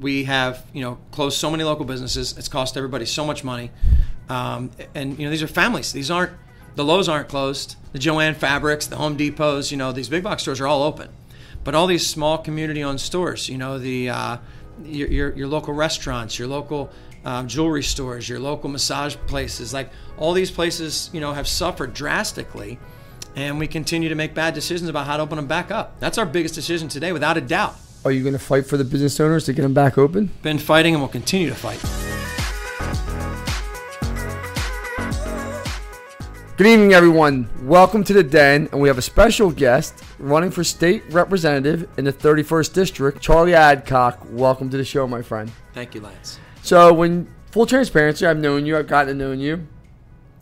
[0.00, 2.36] we have you know closed so many local businesses.
[2.36, 3.70] It's cost everybody so much money,
[4.28, 5.92] um, and you know these are families.
[5.92, 6.32] These aren't
[6.76, 7.76] the Lowe's aren't closed.
[7.92, 11.10] The Joann Fabrics, the Home Depots, you know these big box stores are all open,
[11.64, 14.36] but all these small community-owned stores, you know the uh,
[14.84, 16.90] your, your, your local restaurants, your local
[17.24, 21.92] um, jewelry stores, your local massage places, like all these places, you know, have suffered
[21.92, 22.78] drastically,
[23.36, 26.00] and we continue to make bad decisions about how to open them back up.
[26.00, 27.76] That's our biggest decision today, without a doubt.
[28.02, 30.30] Are you going to fight for the business owners to get them back open?
[30.40, 31.78] Been fighting and will continue to fight.
[36.56, 37.50] Good evening, everyone.
[37.62, 42.06] Welcome to the Den, and we have a special guest running for state representative in
[42.06, 44.26] the 31st district, Charlie Adcock.
[44.30, 45.52] Welcome to the show, my friend.
[45.74, 46.38] Thank you, Lance.
[46.62, 48.78] So, when full transparency, I've known you.
[48.78, 49.68] I've gotten to know you.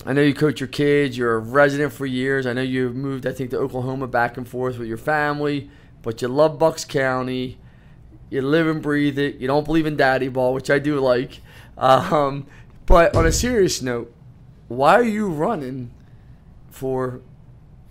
[0.06, 1.19] I know you coach your kids.
[1.19, 2.47] You're a resident for years.
[2.47, 5.70] I know you've moved, I think, to Oklahoma back and forth with your family.
[6.02, 7.59] But you love Bucks County.
[8.30, 9.37] You live and breathe it.
[9.37, 11.41] You don't believe in daddy ball, which I do like.
[11.77, 12.47] Um,
[12.87, 14.14] but on a serious note,
[14.69, 15.91] why are you running
[16.70, 17.20] for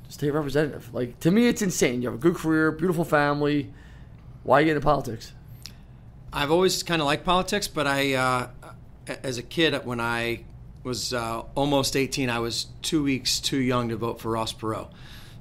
[0.09, 0.94] state representative?
[0.94, 2.02] Like to me, it's insane.
[2.02, 3.73] You have a good career, beautiful family.
[4.44, 5.34] Why are you get into politics?
[6.31, 8.48] I've always kind of liked politics, but I, uh,
[9.24, 10.42] as a kid, when I
[10.84, 14.90] was uh, almost 18, I was two weeks too young to vote for Ross Perot.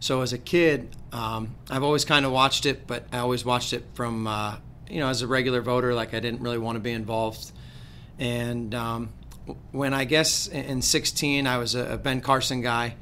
[0.01, 3.73] So as a kid, um, I've always kind of watched it, but I always watched
[3.73, 4.57] it from, uh,
[4.91, 5.95] you know, as a regular voter.
[5.95, 7.53] Like I didn't really want to be involved.
[8.19, 9.11] And um,
[9.73, 12.95] when I guess in 16, I was a Ben Carson guy.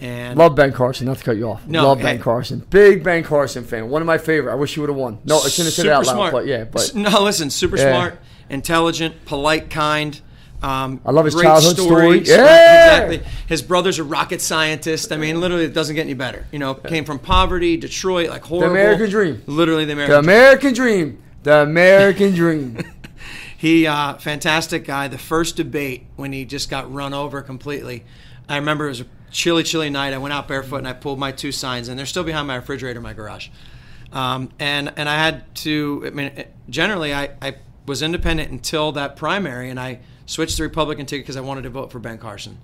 [0.00, 1.06] And Love Ben Carson.
[1.06, 1.66] Not to cut you off.
[1.68, 2.04] No, Love hey.
[2.04, 2.58] Ben Carson.
[2.68, 3.88] Big Ben Carson fan.
[3.88, 4.52] One of my favorite.
[4.52, 5.20] I wish he would have won.
[5.24, 6.14] No, I shouldn't have said it out loud.
[6.14, 6.32] smart.
[6.32, 7.92] But yeah, but no, listen, super Yeah.
[7.92, 8.20] smart,
[8.50, 10.20] intelligent, polite, kind.
[10.64, 12.20] Um, I love his childhood story.
[12.20, 13.02] Yeah.
[13.02, 13.22] exactly.
[13.46, 15.12] His brother's a rocket scientist.
[15.12, 16.46] I mean, literally, it doesn't get any better.
[16.52, 18.72] You know, came from poverty, Detroit, like horrible.
[18.72, 18.80] the.
[18.80, 19.42] American dream.
[19.46, 20.12] Literally, the American.
[20.12, 20.68] The American.
[20.68, 21.22] American dream.
[21.42, 22.78] The American dream.
[23.58, 25.08] He, uh, fantastic guy.
[25.08, 28.04] The first debate when he just got run over completely.
[28.48, 30.14] I remember it was a chilly, chilly night.
[30.14, 32.56] I went out barefoot and I pulled my two signs, and they're still behind my
[32.56, 33.48] refrigerator in my garage.
[34.12, 36.04] Um, and and I had to.
[36.06, 41.06] I mean, generally, I, I was independent until that primary, and I switched the Republican
[41.06, 42.58] ticket because I wanted to vote for Ben Carson.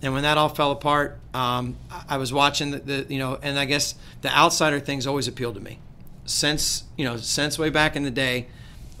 [0.00, 1.76] And when that all fell apart, um,
[2.08, 5.56] I- was watching the, the you know, and I guess the outsider things always appealed
[5.56, 5.78] to me.
[6.24, 8.46] Since you know, since way back in the day,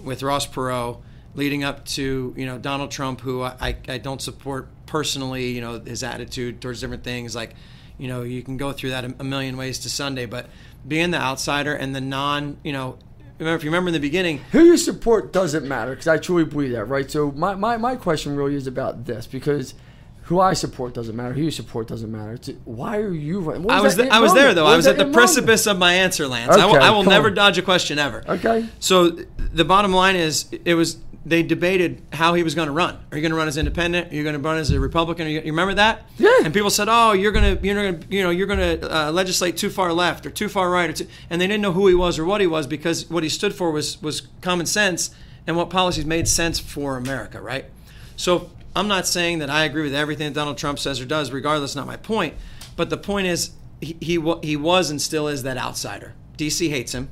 [0.02, 0.98] with Ross Perot,
[1.34, 5.50] leading up to you know Donald Trump, who I, I don't support personally.
[5.50, 7.54] You know his attitude towards different things, like
[7.98, 10.46] you know you can go through that a million ways to Sunday, but
[10.86, 12.98] being the outsider and the non, you know,
[13.38, 16.44] remember if you remember in the beginning, Who you support doesn't matter because I truly
[16.44, 17.10] believe that, right?
[17.10, 19.74] So my, my, my question really is about this because
[20.28, 21.32] who I support doesn't matter.
[21.32, 22.34] Who you support doesn't matter.
[22.34, 23.70] It's, why are you running?
[23.70, 24.64] I was that th- I was there though.
[24.64, 26.54] What I was at the precipice of my answer, Lance.
[26.54, 27.34] I will, I will never on.
[27.34, 28.22] dodge a question ever.
[28.28, 28.68] Okay.
[28.78, 32.98] So the bottom line is, it was they debated how he was going to run.
[33.10, 34.12] Are you going to run as independent?
[34.12, 35.28] Are you going to run as a Republican?
[35.28, 36.06] Are you, you remember that?
[36.18, 36.40] Yeah.
[36.44, 38.94] And people said, "Oh, you're going to, you're going to, you know, you're going to
[38.94, 41.72] uh, legislate too far left or too far right," or too, and they didn't know
[41.72, 44.66] who he was or what he was because what he stood for was was common
[44.66, 45.10] sense
[45.46, 47.64] and what policies made sense for America, right?
[48.14, 51.30] So I'm not saying that I agree with everything that Donald Trump says or does,
[51.32, 51.74] regardless.
[51.74, 52.34] Not my point.
[52.76, 56.14] But the point is, he he, he was and still is that outsider.
[56.36, 57.10] DC hates him.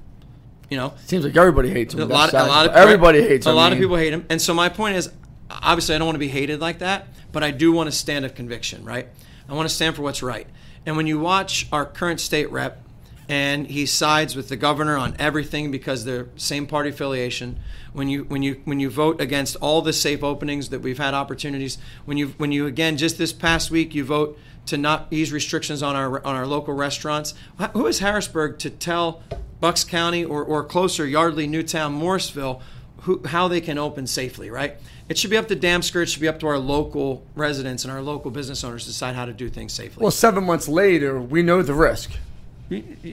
[0.71, 2.01] You know, Seems like everybody hates him.
[2.01, 3.57] a lot, that a lot of everybody hates a him.
[3.57, 5.11] lot I of people hate him, and so my point is,
[5.49, 8.25] obviously, I don't want to be hated like that, but I do want to stand
[8.25, 9.07] of conviction, right?
[9.49, 10.47] I want to stand for what's right.
[10.85, 12.83] And when you watch our current state rep,
[13.29, 17.59] and he sides with the governor on everything because they're same party affiliation.
[17.93, 21.15] When you when you when you vote against all the safe openings that we've had
[21.15, 25.33] opportunities, when you when you again just this past week you vote to not ease
[25.33, 27.35] restrictions on our on our local restaurants.
[27.73, 29.23] Who is Harrisburg to tell
[29.61, 32.61] Bucks County or, or closer Yardley, Newtown, Morrisville
[33.03, 34.77] who, how they can open safely, right?
[35.09, 36.03] It should be up to Damsker.
[36.03, 39.15] It should be up to our local residents and our local business owners to decide
[39.15, 40.03] how to do things safely.
[40.03, 42.11] Well, seven months later, we know the risk.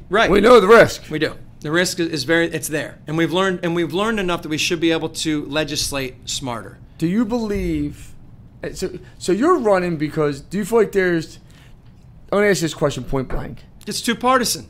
[0.09, 0.29] Right.
[0.29, 1.09] We know the risk.
[1.09, 1.35] We do.
[1.61, 2.99] The risk is- is very it's there.
[3.07, 6.77] And we've learned and we've learned enough that we should be able to legislate smarter.
[6.97, 8.13] Do you believe?
[8.63, 11.39] eh, So, so you're running because do you feel like there's?
[12.31, 13.59] I want to ask this question point blank.
[13.87, 14.67] It's too partisan.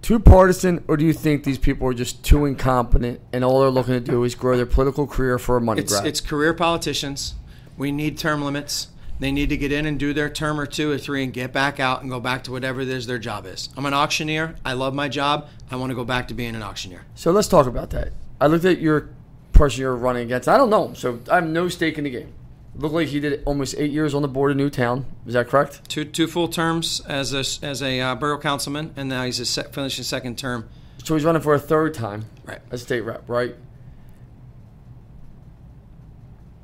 [0.00, 3.70] Too partisan, or do you think these people are just too incompetent and all they're
[3.70, 6.06] looking to do is grow their political career for a money It's grab?
[6.06, 7.34] it's career politicians.
[7.76, 8.88] We need term limits.
[9.20, 11.52] They need to get in and do their term or two or three and get
[11.52, 13.68] back out and go back to whatever it is their job is.
[13.76, 14.54] I'm an auctioneer.
[14.64, 15.48] I love my job.
[15.70, 17.04] I want to go back to being an auctioneer.
[17.14, 18.12] so let's talk about that.
[18.40, 19.08] I looked at your
[19.52, 20.48] person you're running against.
[20.48, 22.32] I don't know him, so I have no stake in the game.
[22.76, 25.04] Looked like he did almost eight years on the board of Newtown.
[25.26, 25.88] Is that correct?
[25.88, 29.46] Two two full terms as a as a uh, borough councilman, and now he's a
[29.46, 30.68] se- finishing second term.
[31.02, 32.60] So he's running for a third time Right.
[32.70, 33.56] as a state rep, right?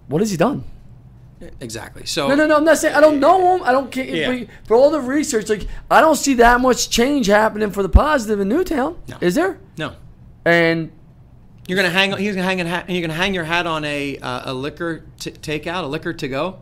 [0.07, 0.63] what has he done?
[1.61, 2.07] Exactly.
[2.07, 2.57] So No, no, no.
[2.57, 3.63] I'm not saying I don't know him.
[3.65, 4.05] I don't care.
[4.05, 4.45] Yeah.
[4.69, 8.41] But all the research, like I don't see that much change happening for the positive
[8.41, 8.97] in Newtown.
[9.09, 9.17] No.
[9.21, 9.59] Is there?
[9.77, 9.95] no.
[10.45, 10.93] And
[11.67, 12.11] You're gonna hang.
[12.21, 12.61] You're gonna hang.
[12.61, 15.87] a hat- You're gonna hang your hat on a uh, a liquor t- takeout, a
[15.87, 16.59] liquor to go.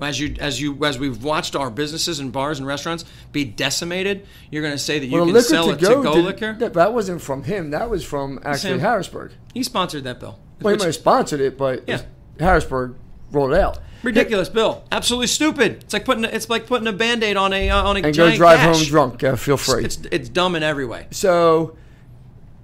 [0.00, 4.26] As you as you as we've watched our businesses and bars and restaurants be decimated,
[4.50, 6.52] you're gonna say that you well, can sell to a go, to go did- liquor.
[6.58, 7.70] That, that wasn't from him.
[7.70, 8.78] That was from actually Sam.
[8.80, 9.32] Harrisburg.
[9.54, 10.38] He sponsored that bill.
[10.60, 12.02] Well, he might have sponsored it, but Yeah.
[12.40, 12.96] Harrisburg
[13.32, 13.78] rolled it out.
[14.02, 14.84] ridiculous bill.
[14.92, 15.82] Absolutely stupid.
[15.84, 18.16] It's like putting a- it's like putting a band-aid on a uh, on a And
[18.16, 18.76] go drive gash.
[18.78, 19.22] home drunk.
[19.22, 19.84] Yeah, feel free.
[19.84, 21.06] It's it's dumb in every way.
[21.10, 21.76] So,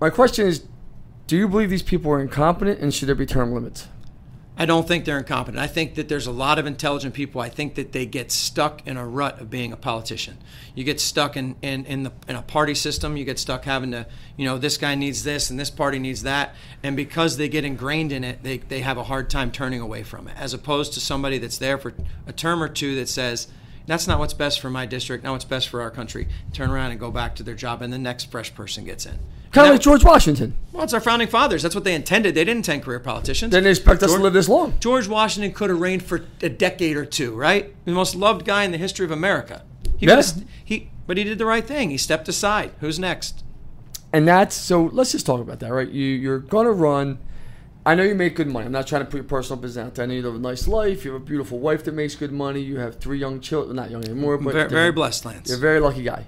[0.00, 0.64] my question is,
[1.26, 3.86] do you believe these people are incompetent, and should there be term limits?
[4.60, 5.62] I don't think they're incompetent.
[5.62, 7.40] I think that there's a lot of intelligent people.
[7.40, 10.36] I think that they get stuck in a rut of being a politician.
[10.74, 13.16] You get stuck in, in, in, the, in a party system.
[13.16, 16.24] You get stuck having to, you know, this guy needs this and this party needs
[16.24, 16.56] that.
[16.82, 20.02] And because they get ingrained in it, they, they have a hard time turning away
[20.02, 20.36] from it.
[20.36, 21.94] As opposed to somebody that's there for
[22.26, 23.46] a term or two that says,
[23.86, 26.26] that's not what's best for my district, Now what's best for our country.
[26.52, 29.18] Turn around and go back to their job, and the next fresh person gets in.
[29.52, 30.54] Kind of like George Washington.
[30.72, 31.62] well, it's our founding fathers.
[31.62, 32.34] That's what they intended.
[32.34, 33.50] They didn't intend career politicians.
[33.52, 34.74] They Didn't expect us to live this long.
[34.80, 37.74] George Washington could have reigned for a decade or two, right?
[37.86, 39.62] The most loved guy in the history of America.
[39.96, 40.16] He Yeah.
[40.16, 41.90] was- he, but he did the right thing.
[41.90, 42.72] He stepped aside.
[42.80, 43.42] Who's next?
[44.12, 44.90] And that's so.
[44.92, 45.88] Let's just talk about that, right?
[45.88, 47.18] You you're gonna run.
[47.84, 48.66] I know you make good money.
[48.66, 50.02] I'm not trying to put your personal business out there.
[50.04, 51.04] I know you live a nice life.
[51.04, 52.60] You have a beautiful wife that makes good money.
[52.60, 53.76] You have three young children.
[53.76, 55.48] Not young anymore, but very, very blessed, Lance.
[55.48, 56.26] You're a very lucky guy.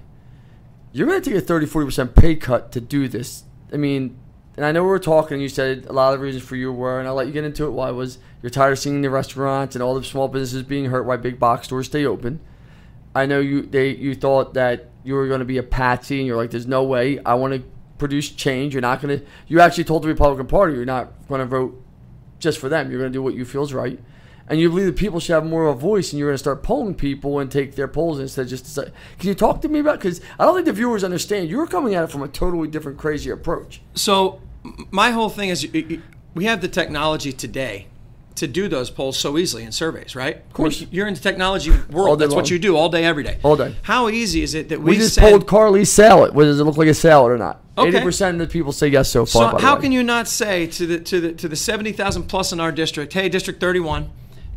[0.93, 3.43] You're going to take a 30, 40% pay cut to do this.
[3.71, 4.17] I mean,
[4.57, 6.71] and I know we were talking, you said a lot of the reasons for you
[6.71, 9.09] were, and I'll let you get into it why was you're tired of seeing the
[9.09, 12.41] restaurants and all the small businesses being hurt, why big box stores stay open.
[13.15, 16.27] I know you they you thought that you were going to be a patsy, and
[16.27, 17.19] you're like, there's no way.
[17.25, 17.63] I want to
[17.97, 18.73] produce change.
[18.73, 19.25] You're not going to.
[19.47, 21.81] You actually told the Republican Party you're not going to vote
[22.39, 22.89] just for them.
[22.89, 23.99] You're going to do what you feel is right.
[24.51, 26.39] And you believe that people should have more of a voice, and you're going to
[26.39, 28.91] start polling people and take their polls instead of just decide.
[29.17, 29.99] Can you talk to me about?
[29.99, 31.47] Because I don't think the viewers understand.
[31.47, 33.81] You're coming at it from a totally different, crazy approach.
[33.93, 34.41] So,
[34.91, 35.65] my whole thing is
[36.33, 37.87] we have the technology today
[38.35, 40.35] to do those polls so easily in surveys, right?
[40.35, 40.85] Of course.
[40.91, 42.19] You're in the technology world.
[42.19, 43.39] That's what you do all day, every day.
[43.43, 43.73] All day.
[43.83, 46.33] How easy is it that we, We just send- polled Carly's salad.
[46.35, 47.61] Does it look like a salad or not?
[47.77, 47.87] Okay.
[47.87, 49.53] Eighty percent of the people say yes so far.
[49.53, 52.51] So how can you not say to the to the to the seventy thousand plus
[52.51, 54.09] in our district, hey, District thirty one,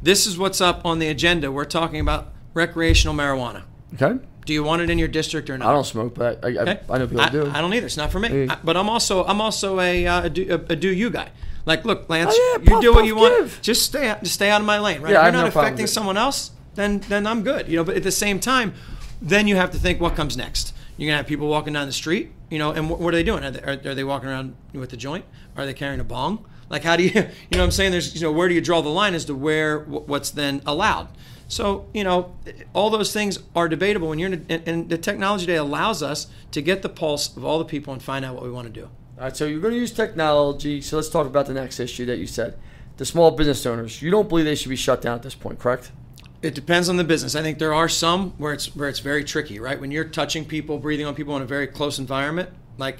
[0.04, 1.50] this is what's up on the agenda.
[1.50, 3.62] We're talking about recreational marijuana.
[3.94, 4.18] Okay.
[4.44, 5.68] Do you want it in your district or not?
[5.68, 6.80] I don't smoke, but I, I, Okay?
[6.90, 7.50] I know people I, do.
[7.50, 7.86] I don't either.
[7.86, 8.44] It's not for me.
[8.44, 8.52] Yeah.
[8.52, 11.30] I- but I'm also I'm also a uh, a, do, a, a do you guy.
[11.66, 13.38] Like, look, Lance, Oh, yeah, you puff, do what puff, you want.
[13.38, 13.58] give.
[13.62, 15.12] Just stay out, just stay out of my lane, right?
[15.14, 17.68] Yeah, I if you're no not problem affecting someone else, then then I'm good.
[17.68, 18.74] You know, but at the same time,
[19.22, 20.74] then you have to think what comes next.
[20.98, 23.22] You're gonna have people walking down the street, you know, and what, what are they
[23.22, 23.42] doing?
[23.44, 25.24] Are they, are, are they walking around with a joint?
[25.56, 26.44] Are they carrying a bong?
[26.74, 27.92] Like, how do you, you know, what I'm saying?
[27.92, 31.08] There's, you know, where do you draw the line as to where what's then allowed?
[31.46, 32.34] So, you know,
[32.72, 36.26] all those things are debatable when you're in, a, and, the technology day allows us
[36.50, 38.72] to get the pulse of all the people and find out what we want to
[38.72, 38.86] do.
[39.18, 40.80] All right, so you're going to use technology.
[40.80, 42.58] So let's talk about the next issue that you said.
[42.96, 44.02] The small business owners.
[44.02, 45.92] You don't believe they should be shut down at this point, correct?
[46.42, 47.36] It depends on the business.
[47.36, 49.80] I think there are some where it's where it's very tricky, right?
[49.80, 52.98] When you're touching people, breathing on people in a very close environment, like,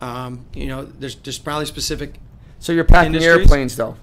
[0.00, 2.14] um, you know, there's there's probably specific.
[2.60, 3.38] So you're packing Industries?
[3.40, 3.96] airplanes, though.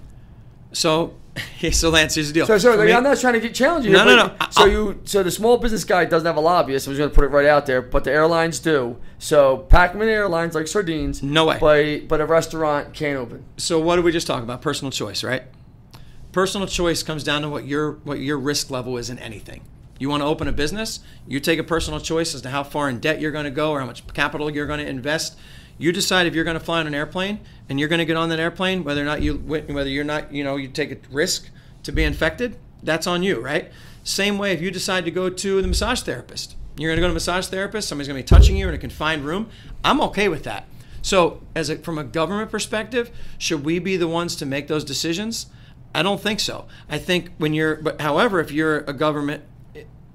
[0.72, 1.14] So,
[1.72, 2.46] so Lance, here's the deal.
[2.46, 3.92] So, so like, me- I'm not trying to get challenging.
[3.92, 4.34] No, no, no.
[4.50, 6.86] So I'll- you, so the small business guy doesn't have a lobbyist.
[6.86, 8.96] I'm just going to put it right out there, but the airlines do.
[9.18, 11.58] So Pac-Man Airlines, like sardines, No way.
[11.60, 13.44] But but a restaurant can't open.
[13.56, 14.60] So what did we just talk about?
[14.60, 15.44] Personal choice, right?
[16.32, 19.62] Personal choice comes down to what your what your risk level is in anything.
[19.98, 22.88] You want to open a business, you take a personal choice as to how far
[22.88, 25.36] in debt you're going to go or how much capital you're going to invest.
[25.78, 28.16] You decide if you're going to fly on an airplane and you're going to get
[28.16, 30.98] on that airplane, whether or not you whether you're not you know you take a
[31.10, 31.48] risk
[31.84, 32.56] to be infected.
[32.82, 33.70] That's on you, right?
[34.04, 37.06] Same way if you decide to go to the massage therapist, you're going to go
[37.06, 37.88] to a massage therapist.
[37.88, 39.48] Somebody's going to be touching you in a confined room.
[39.84, 40.66] I'm okay with that.
[41.02, 44.84] So, as a, from a government perspective, should we be the ones to make those
[44.84, 45.46] decisions?
[45.94, 46.66] I don't think so.
[46.88, 49.44] I think when you're, but however, if you're a government,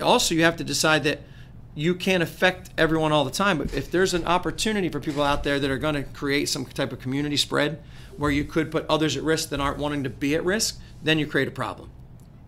[0.01, 1.21] also you have to decide that
[1.75, 3.57] you can't affect everyone all the time.
[3.57, 6.65] But if there's an opportunity for people out there that are going to create some
[6.65, 7.81] type of community spread
[8.17, 11.17] where you could put others at risk that aren't wanting to be at risk, then
[11.17, 11.89] you create a problem.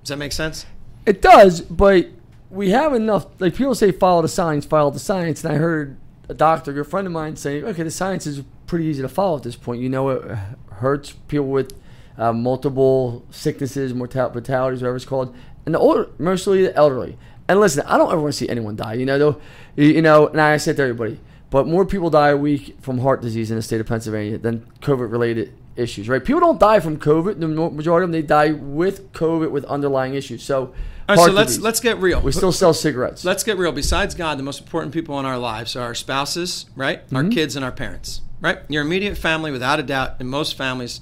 [0.03, 0.65] Does that make sense?
[1.05, 2.07] It does, but
[2.49, 3.27] we have enough.
[3.39, 5.43] Like people say, follow the science, follow the science.
[5.43, 5.97] And I heard
[6.29, 9.37] a doctor, a friend of mine, say, okay, the science is pretty easy to follow
[9.37, 9.81] at this point.
[9.81, 10.37] You know, it
[10.73, 11.73] hurts people with
[12.17, 17.17] uh, multiple sicknesses, mortalities, whatever it's called, and the older, mostly the elderly.
[17.47, 18.93] And listen, I don't ever want to see anyone die.
[18.95, 19.41] You know, though,
[19.75, 21.19] you know, and I said to everybody,
[21.51, 24.65] but more people die a week from heart disease in the state of Pennsylvania than
[24.81, 26.23] COVID-related issues, right?
[26.23, 27.39] People don't die from COVID.
[27.39, 30.41] The majority of them they die with COVID with underlying issues.
[30.41, 30.73] So,
[31.07, 31.63] All right, so let's disease.
[31.63, 32.19] let's get real.
[32.21, 33.23] we still sell cigarettes.
[33.23, 33.71] Let's get real.
[33.71, 37.01] Besides God, the most important people in our lives are our spouses, right?
[37.13, 37.29] Our Mm-hmm.
[37.29, 38.59] kids and our parents, right?
[38.69, 41.01] Your immediate family, without a doubt, in most families,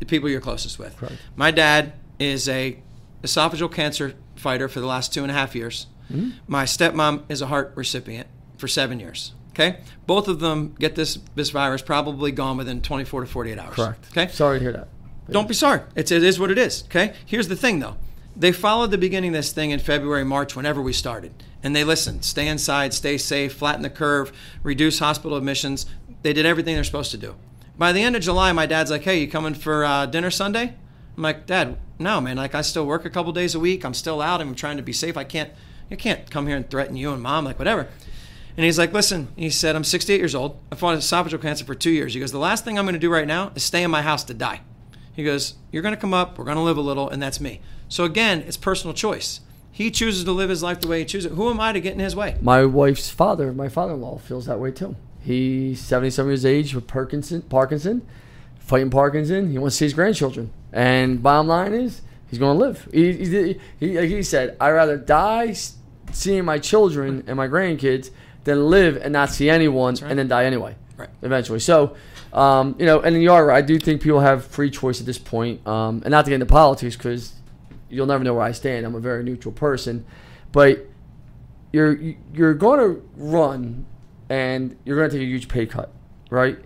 [0.00, 0.96] the people you're closest with.
[0.98, 1.16] Correct.
[1.34, 2.78] My dad is a
[3.22, 5.86] esophageal cancer fighter for the last two and a half years.
[6.12, 6.30] Mm-hmm.
[6.46, 9.32] My stepmom is a heart recipient for seven years.
[9.50, 13.74] Okay, both of them get this this virus probably gone within 24 to 48 hours.
[13.74, 14.06] Correct.
[14.12, 14.88] Okay, Sorry to hear that.
[15.30, 15.80] don't be sorry.
[15.96, 16.84] It's, it is what it is.
[16.84, 17.12] Okay.
[17.26, 17.96] Here's the thing, though.
[18.36, 21.82] They followed the beginning of this thing in February, March, whenever we started, and they
[21.82, 22.24] listened.
[22.24, 24.30] Stay inside, stay safe, flatten the curve,
[24.62, 25.86] reduce hospital admissions.
[26.22, 27.34] They did everything they're supposed to do.
[27.76, 30.74] By the end of July, my dad's like, "Hey, you coming for uh, dinner Sunday?"
[31.18, 32.36] I'm like, "Dad, no, man.
[32.36, 33.84] Like, I still work a couple days a week.
[33.84, 34.40] I'm still out.
[34.40, 35.16] I'm trying to be safe.
[35.16, 35.50] I can't,
[35.90, 37.44] I can't come here and threaten you and mom.
[37.44, 37.88] Like, whatever."
[38.56, 40.58] And he's like, listen, he said, I'm 68 years old.
[40.72, 42.14] I fought esophageal cancer for two years.
[42.14, 44.02] He goes, the last thing I'm going to do right now is stay in my
[44.02, 44.62] house to die.
[45.12, 47.40] He goes, you're going to come up, we're going to live a little, and that's
[47.40, 47.60] me.
[47.88, 49.42] So again, it's personal choice.
[49.70, 51.30] He chooses to live his life the way he chooses.
[51.30, 52.36] Who am I to get in his way?
[52.40, 54.96] My wife's father, my father-in-law, feels that way too.
[55.20, 58.04] He's 77 years of age with Parkinson, Parkinson,
[58.58, 59.52] fighting Parkinson.
[59.52, 60.52] He wants to see his grandchildren.
[60.72, 62.88] And bottom line is, he's going to live.
[62.92, 65.54] He, he, he, like he said, I'd rather die
[66.12, 68.10] seeing my children and my grandkids
[68.44, 70.10] than live and not see anyone right.
[70.10, 70.76] and then die anyway.
[70.96, 71.10] Right.
[71.22, 71.60] Eventually.
[71.60, 71.96] So,
[72.32, 73.58] um, you know, and you are right.
[73.58, 75.66] I do think people have free choice at this point.
[75.66, 77.32] Um, and not to get into politics because
[77.88, 78.84] you'll never know where I stand.
[78.84, 80.04] I'm a very neutral person.
[80.52, 80.86] But
[81.72, 81.98] you're
[82.32, 83.86] you're going to run
[84.28, 85.92] and you're going to take a huge pay cut,
[86.30, 86.58] right?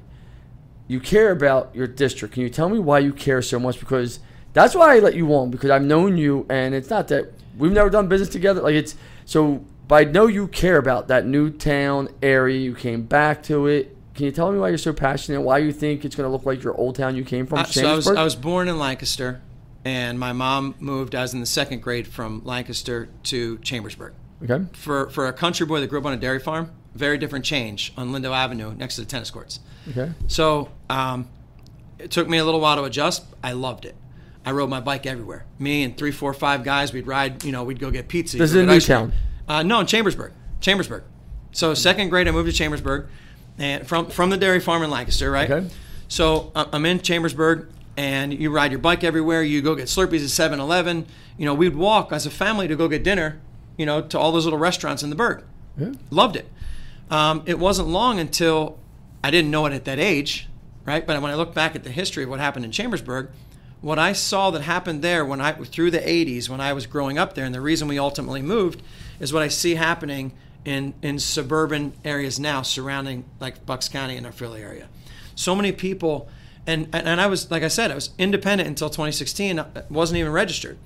[0.89, 2.35] You care about your district.
[2.35, 3.81] Can you tell me why you care so much?
[3.81, 4.21] Because
[4.53, 7.73] that's why I let you on because I've known you, and it's not that we've
[7.73, 8.61] never done business together.
[8.61, 12.59] Like it's so, but I know you care about that Newtown area.
[12.59, 13.97] You came back to it.
[14.15, 15.41] Can you tell me why you're so passionate?
[15.41, 17.61] Why you think it's going to look like your old town you came from?
[17.61, 19.41] Uh, so I was, I was born in Lancaster,
[19.87, 24.12] and my mom moved, I was in the second grade from Lancaster to Chambersburg.
[24.45, 24.67] okay.
[24.75, 27.93] For, for a country boy that grew up on a dairy farm, very different change
[27.97, 29.61] on Lindo Avenue next to the tennis courts.
[29.91, 30.13] Okay.
[30.29, 31.29] So um,
[31.99, 33.25] it took me a little while to adjust.
[33.43, 33.95] I loved it.
[34.45, 35.45] I rode my bike everywhere.
[35.59, 37.45] Me and three, four, five guys, we'd ride.
[37.45, 38.37] You know, we'd go get pizza.
[38.37, 38.67] This is in.
[38.67, 39.13] Newtown.
[39.49, 40.33] Uh, no, in Chambersburg.
[40.61, 41.05] Chambersburg.
[41.53, 43.09] So second grade, I moved to Chambersburg,
[43.59, 45.51] and from from the dairy farm in Lancaster, right?
[45.51, 45.69] Okay.
[46.09, 49.43] So uh, I'm in Chambersburg, and you ride your bike everywhere.
[49.43, 51.07] You go get Slurpees at 7-Eleven.
[51.39, 53.41] You know, we'd walk as a family to go get dinner.
[53.77, 55.45] You know, to all those little restaurants in the Berg.
[55.79, 55.93] Yeah.
[56.11, 56.47] Loved it.
[57.12, 58.78] Um, it wasn't long until
[59.23, 60.49] I didn't know it at that age,
[60.87, 61.07] right?
[61.07, 63.28] But when I look back at the history of what happened in Chambersburg,
[63.83, 67.19] what I saw that happened there when I through the 80s when I was growing
[67.19, 68.83] up there, and the reason we ultimately moved
[69.21, 70.33] is what I see happening
[70.64, 74.88] in in suburban areas now surrounding like Bucks County and our Philly area.
[75.35, 76.31] So many people,
[76.66, 79.61] and and I was like I said, I was independent until 2016.
[79.61, 80.78] I wasn't even registered.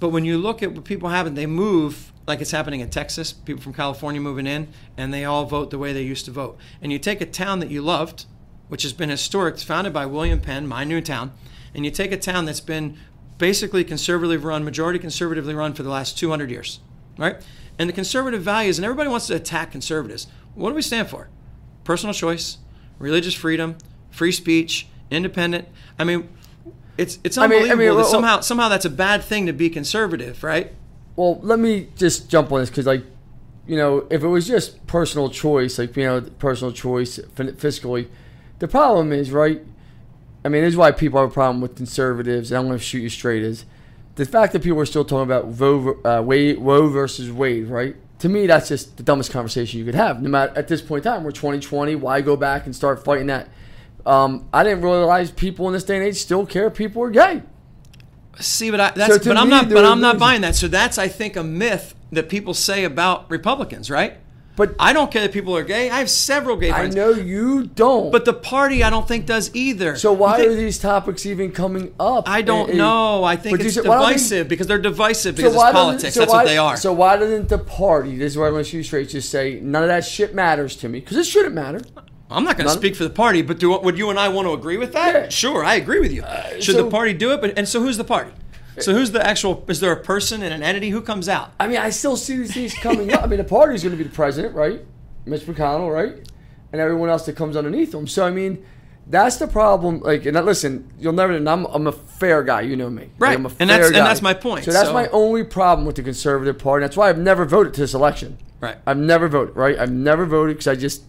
[0.00, 2.90] But when you look at what people have, and they move like it's happening in
[2.90, 6.30] Texas, people from California moving in, and they all vote the way they used to
[6.30, 6.58] vote.
[6.82, 8.26] And you take a town that you loved,
[8.68, 11.32] which has been historic, founded by William Penn, my Newtown,
[11.74, 12.96] and you take a town that's been
[13.38, 16.80] basically conservatively run, majority conservatively run for the last 200 years,
[17.18, 17.36] right?
[17.78, 20.26] And the conservative values, and everybody wants to attack conservatives.
[20.54, 21.28] What do we stand for?
[21.84, 22.58] Personal choice,
[22.98, 23.76] religious freedom,
[24.10, 25.68] free speech, independent.
[25.98, 26.28] I mean,
[26.98, 29.46] it's it's I mean- I unbelievable mean, that well- somehow somehow that's a bad thing
[29.46, 30.72] to be conservative, right?
[31.16, 33.04] Well, let me just jump on this because, like,
[33.66, 38.08] you know, if it was just personal choice, like you know, personal choice fiscally,
[38.58, 39.62] the problem is right.
[40.44, 42.52] I mean, this is why people have a problem with conservatives.
[42.52, 43.42] And I'm going to shoot you straight.
[43.42, 43.64] Is
[44.14, 45.60] the fact that people are still talking about
[46.04, 47.96] uh, Roe versus Wade, right?
[48.20, 50.22] To me, that's just the dumbest conversation you could have.
[50.22, 51.96] No matter at this point in time, we're 2020.
[51.96, 53.48] Why go back and start fighting that?
[54.06, 57.10] Um, I didn't realize people in this day and age still care if people are
[57.10, 57.42] gay.
[58.38, 60.54] See, but I, that's So but I'm not but I'm not buying that.
[60.54, 64.18] So that's I think a myth that people say about Republicans, right?
[64.56, 65.90] But I don't care that people are gay.
[65.90, 66.96] I have several gay friends.
[66.96, 68.10] I know you don't.
[68.10, 69.96] But the party I don't think does either.
[69.96, 72.26] So why think- are these topics even coming up?
[72.26, 73.22] I don't know.
[73.22, 76.14] I think it's why don't they- divisive because they're divisive so because why it's politics.
[76.14, 76.76] so That's why- what they are.
[76.78, 78.16] So why doesn't the party?
[78.16, 79.10] This is where I'm going to shoot you straight.
[79.10, 81.82] Just say none of that shit matters to me because it shouldn't matter.
[82.30, 84.46] I'm not going to speak for the party, but do would you and I want
[84.48, 85.14] to agree with that?
[85.14, 85.20] Yeah.
[85.26, 86.24] Uh, Sure, I agree with you.
[86.60, 87.40] Should so- the party do it?
[87.40, 88.32] But and so who's the party?
[88.78, 89.64] So who's the actual?
[89.68, 91.52] Is there a person and an entity who comes out?
[91.58, 93.22] I mean, I still see these things coming up.
[93.22, 94.84] I mean, the party's going to be the president, right?
[95.24, 96.14] Mitch McConnell, right?
[96.72, 98.06] And everyone else that comes underneath them.
[98.06, 98.62] So I mean,
[99.06, 100.00] that's the problem.
[100.00, 101.32] Like, and listen, you'll never.
[101.32, 102.62] And I'm, I'm a fair guy.
[102.62, 103.02] You know me.
[103.02, 103.38] Like, Right.
[103.38, 104.64] I'm a And that's- fair and that's my point.
[104.66, 106.82] So that's So- my only problem with the conservative party.
[106.84, 108.36] That's why I've never voted to this election.
[108.60, 108.76] Right.
[108.86, 109.56] I've never voted.
[109.56, 109.78] Right.
[109.78, 111.02] I've never voted because I just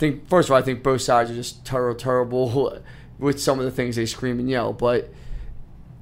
[0.00, 0.28] think.
[0.28, 2.82] First of all, I think both sides are just terrible, terrible.
[3.20, 4.72] with some of the things they scream and yell.
[4.72, 5.10] But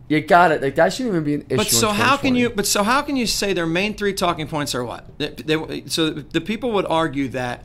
[0.08, 0.62] you got it.
[0.62, 1.56] Like that shouldn't even be an issue.
[1.56, 2.48] But so how can you?
[2.48, 5.18] But so how can you say their main three talking points are what?
[5.18, 7.64] They, they, so the people would argue that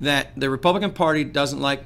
[0.00, 1.84] that the Republican Party doesn't like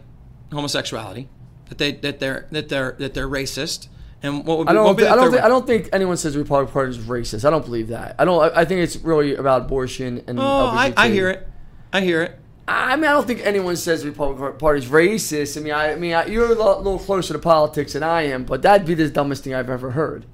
[0.53, 1.29] homosexuality,
[1.69, 3.89] that they that they're that they're that they're racist,
[4.23, 4.97] and what would be, I don't.
[4.97, 5.31] be Think, I don't.
[5.31, 5.45] Think.
[5.45, 7.45] I don't think anyone says the Republican Party is racist.
[7.45, 8.17] I don't believe that.
[8.19, 8.43] I don't.
[8.43, 10.41] I, I think it's really about abortion and.
[10.41, 11.49] Oh, I, I hear it.
[11.93, 12.39] I hear it.
[12.69, 15.57] I mean, I don't think anyone says the Republican Party's racist.
[15.57, 18.45] I mean, I, I mean, I, you're a little closer to politics than I am,
[18.45, 20.25] but that'd be the dumbest thing I've ever heard.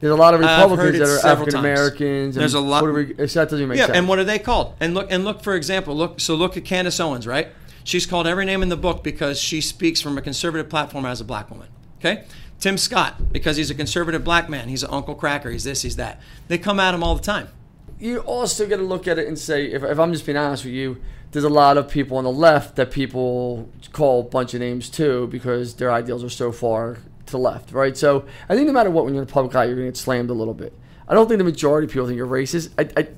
[0.00, 2.34] There's a lot of Republicans that are African Americans.
[2.36, 3.98] There's a lot- What do we, that doesn't make Yeah, sense.
[3.98, 4.74] and what are they called?
[4.80, 7.48] And look and look for example, look so look at Candace Owens, right?
[7.84, 11.20] She's called every name in the book because she speaks from a conservative platform as
[11.20, 11.68] a black woman.
[11.98, 12.24] Okay?
[12.60, 15.96] Tim Scott, because he's a conservative black man, he's an Uncle Cracker, he's this, he's
[15.96, 16.20] that.
[16.48, 17.48] They come at him all the time.
[17.98, 20.64] you also got to look at it and say, if, if I'm just being honest
[20.64, 21.00] with you,
[21.32, 24.88] there's a lot of people on the left that people call a bunch of names
[24.88, 26.94] too because their ideals are so far
[27.26, 27.96] to the left, right?
[27.96, 29.92] So I think no matter what, when you're in the public eye, you're going to
[29.92, 30.72] get slammed a little bit.
[31.06, 32.70] I don't think the majority of people think you're racist.
[32.78, 33.08] I, I,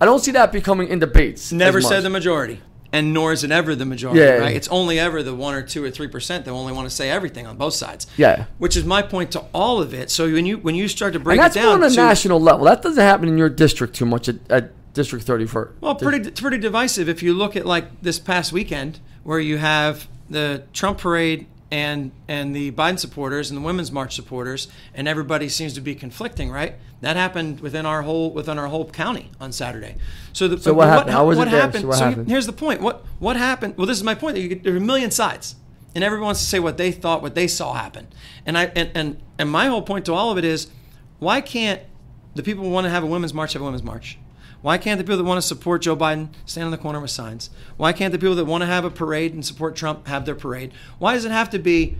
[0.00, 1.52] I don't see that becoming in debates.
[1.52, 2.60] Never said the majority.
[2.92, 4.38] And nor is it ever the majority, Yeah.
[4.38, 4.56] right?
[4.56, 7.08] It's only ever the one or two or three percent that only want to say
[7.08, 8.08] everything on both sides.
[8.16, 8.46] Yeah.
[8.58, 10.10] Which is my point to all of it.
[10.10, 11.94] So when you when you start to break And that's it down on a to,
[11.94, 12.64] national level.
[12.64, 15.74] That doesn't happen in your district too much at, at District 34.
[15.80, 19.58] Well, pretty it's pretty divisive if you look at like this past weekend where you
[19.58, 25.06] have the Trump parade and and the Biden supporters and the Women's March supporters and
[25.06, 26.74] everybody seems to be conflicting, right?
[27.00, 29.94] That happened within our whole within our whole county on Saturday.
[30.32, 31.12] So the So what happened?
[31.12, 31.60] How was what it there?
[31.60, 31.82] happened?
[31.82, 32.28] So what happened?
[32.28, 32.80] here's the point.
[32.80, 33.76] What what happened?
[33.76, 34.34] Well, this is my point.
[34.34, 35.54] That you get, there are a million sides,
[35.94, 38.08] and everyone wants to say what they thought, what they saw happen.
[38.44, 40.68] And I and and, and my whole point to all of it is,
[41.20, 41.80] why can't
[42.34, 44.18] the people who want to have a women's march have a women's march?
[44.62, 47.10] Why can't the people that want to support Joe Biden stand on the corner with
[47.10, 47.50] signs?
[47.76, 50.34] Why can't the people that want to have a parade and support Trump have their
[50.34, 50.72] parade?
[50.98, 51.96] Why does it have to be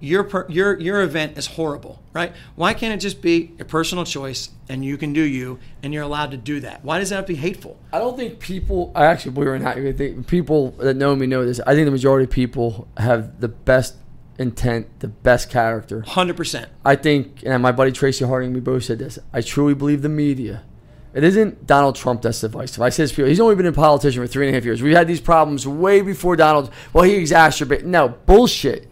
[0.00, 2.32] your per, your your event is horrible, right?
[2.56, 6.02] Why can't it just be a personal choice and you can do you and you're
[6.02, 6.84] allowed to do that?
[6.84, 7.78] Why does that have to be hateful?
[7.92, 8.92] I don't think people.
[8.94, 11.60] I actually believe it or not, I think people that know me know this.
[11.66, 13.96] I think the majority of people have the best
[14.38, 16.02] intent, the best character.
[16.02, 16.70] Hundred percent.
[16.84, 19.18] I think, and my buddy Tracy Harding, we both said this.
[19.32, 20.64] I truly believe the media.
[21.14, 22.82] It isn't Donald Trump that's divisive.
[22.82, 23.28] I say this to people.
[23.28, 24.82] He's only been a politician for three and a half years.
[24.82, 26.72] We had these problems way before Donald.
[26.92, 27.86] Well, he exacerbated.
[27.86, 28.88] No bullshit.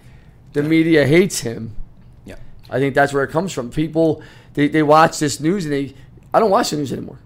[0.52, 1.74] The media hates him.
[2.24, 2.36] Yeah.
[2.70, 3.70] I think that's where it comes from.
[3.70, 4.22] People
[4.54, 5.94] they, they watch this news and they.
[6.32, 7.18] I don't watch the news anymore.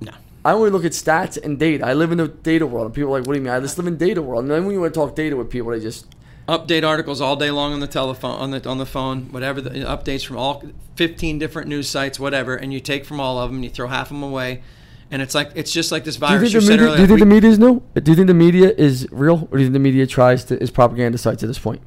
[0.00, 0.12] No.
[0.44, 1.86] I only look at stats and data.
[1.86, 3.60] I live in the data world, and people are like, "What do you mean?" I
[3.60, 4.44] just live in data world.
[4.44, 6.06] And then when you want to talk data with people, they just
[6.48, 9.70] update articles all day long on the telephone on the on the phone whatever the
[9.70, 10.62] updates from all
[10.96, 13.86] 15 different news sites whatever and you take from all of them and you throw
[13.88, 14.62] half of them away
[15.10, 17.02] and it's like it's just like this Do you virus think, you, the media, do
[17.02, 17.82] you think the media is new?
[17.94, 20.60] Do you think the media is real, or do you think the media tries to
[20.62, 21.80] is propaganda sites at this point?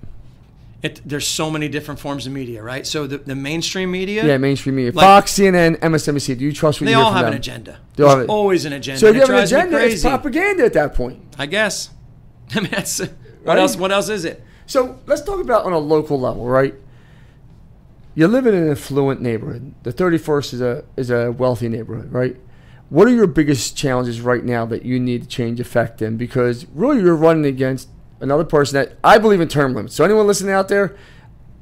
[0.84, 4.38] it, there's so many different forms of media right so the, the mainstream media Yeah,
[4.38, 6.38] mainstream media, Like- Fox, CNN, MSNBC.
[6.38, 7.34] Do you trust what they you all have them?
[7.34, 9.84] an agenda They all there's have always an agenda So if you have an agenda,
[9.86, 11.20] it's propaganda at that point.
[11.40, 11.90] i guess
[12.56, 13.12] i mean that's what
[13.44, 13.58] Right?
[13.58, 16.76] else what else is it So let's talk about on a local level, right?
[18.16, 19.74] You live in an affluent neighborhood.
[19.84, 22.36] The 31st is a is a wealthy neighborhood, right?
[22.90, 26.18] What are your biggest challenges right now that you need to change effect in?
[26.18, 29.96] Because really, you're running against another person that I believe in term limits.
[29.96, 30.96] So anyone listening out there,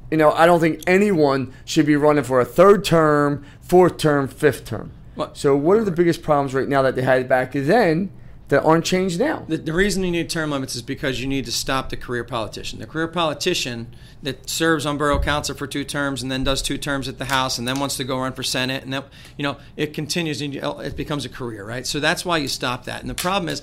[0.09, 4.27] you know, I don't think anyone should be running for a third term, fourth term,
[4.27, 4.91] fifth term.
[5.15, 8.11] What- So what are the biggest problems right now that they had back then
[8.49, 9.43] that aren't changed now?
[9.47, 12.23] The, the reason you need term limits is because you need to stop the career
[12.23, 12.79] politician.
[12.79, 16.77] The career politician that serves on borough council for two terms and then does two
[16.77, 19.03] terms at the House and then wants to go run for Senate and then
[19.37, 21.87] you know it continues and it becomes a career, right?
[21.87, 23.01] So that's why you stop that.
[23.01, 23.61] And the problem is,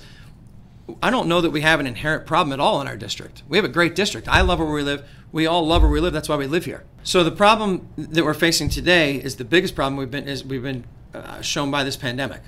[1.01, 3.43] I don't know that we have an inherent problem at all in our district.
[3.47, 4.27] We have a great district.
[4.27, 5.07] I love where we live.
[5.31, 6.13] We all love where we live.
[6.13, 6.83] That's why we live here.
[7.03, 10.61] So the problem that we're facing today is the biggest problem we've been is we've
[10.61, 12.41] been uh, shown by this pandemic.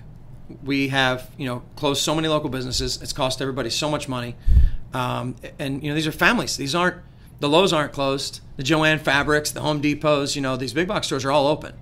[0.64, 3.02] We have you know closed so many local businesses.
[3.02, 4.36] It's cost everybody so much money,
[4.94, 6.58] um, and you know these are families.
[6.58, 6.98] These aren't
[7.40, 8.42] the Lowe's aren't closed.
[8.58, 10.36] The Joann Fabrics, the Home Depots.
[10.36, 11.74] You know these big box stores are all open,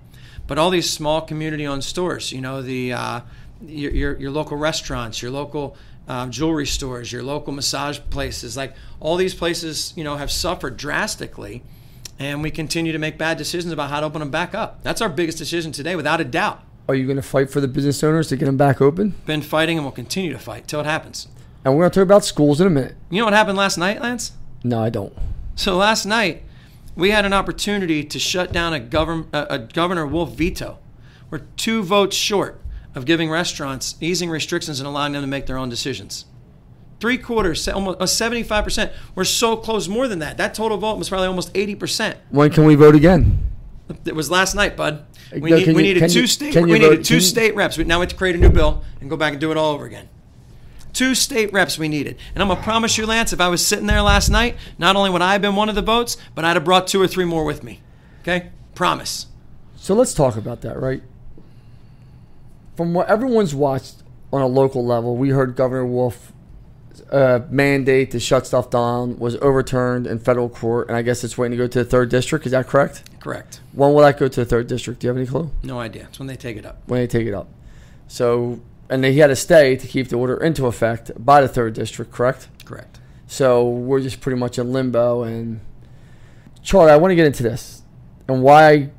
[0.46, 2.32] but all these small community-owned stores.
[2.32, 3.20] You know the uh,
[3.62, 5.76] your, your your local restaurants, your local
[6.08, 10.76] um, jewelry stores, your local massage places, like all these places, you know, have suffered
[10.76, 11.62] drastically,
[12.18, 14.82] and we continue to make bad decisions about how to open them back up.
[14.82, 16.62] That's our biggest decision today, without a doubt.
[16.86, 19.14] Are you going to fight for the business owners to get them back open?
[19.24, 21.28] Been fighting and will continue to fight till it happens.
[21.64, 22.94] And we're going to talk about schools in a minute.
[23.08, 24.32] You know what happened last night, Lance?
[24.62, 25.14] No, I don't.
[25.54, 26.42] So last night,
[26.94, 30.78] we had an opportunity to shut down a, govern, a, a Governor Wolf veto.
[31.30, 32.60] We're two votes short
[32.94, 36.26] of giving restaurants easing restrictions and allowing them to make their own decisions.
[37.00, 38.92] three quarters, almost uh, seventy-five percent.
[39.14, 40.36] We're so close, more than that.
[40.36, 42.18] That total vote was probably almost eighty percent.
[42.30, 43.38] When can we vote again?
[44.04, 45.04] It was last night, bud.
[45.34, 46.54] Uh, we, No, need, we you- needed two you- state.
[46.54, 47.76] We vote- needed two can you- state reps.
[47.78, 49.56] We, now we have to create a new bill and go back and do it
[49.56, 50.08] all over again.
[50.92, 53.86] Two state reps we needed, and I'm gonna promise you, Lance, if I was sitting
[53.86, 56.54] there last night, not only would I have been one of the votes, but I'd
[56.54, 57.80] have brought two or three more with me.
[58.22, 59.26] Okay, promise.
[59.76, 61.02] So let's talk about that, right?
[62.76, 63.96] From what everyone's watched
[64.32, 66.32] on a local level, we heard Governor Wolf
[67.10, 71.36] uh, mandate to shut stuff down was overturned in federal court, and I guess it's
[71.38, 72.46] waiting to go to the third district.
[72.46, 73.02] Is that correct?
[73.20, 73.60] Correct.
[73.72, 75.00] When will that go to the third district?
[75.00, 75.50] Do you have any clue?
[75.62, 76.04] No idea.
[76.04, 76.78] It's when they take it up.
[76.86, 77.48] When they take it up.
[78.08, 81.74] So, and he had to stay to keep the order into effect by the third
[81.74, 82.48] district, correct?
[82.64, 83.00] Correct.
[83.26, 85.22] So we're just pretty much in limbo.
[85.22, 85.60] And
[86.62, 87.82] Charlie, I want to get into this
[88.28, 88.90] and why